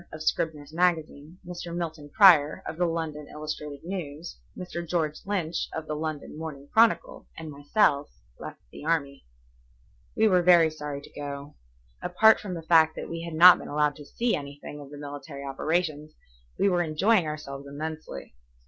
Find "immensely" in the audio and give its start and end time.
17.67-18.33